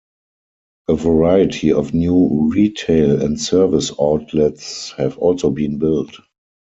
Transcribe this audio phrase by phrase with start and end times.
[0.87, 6.15] A variety of new retail and service outlets have also been built.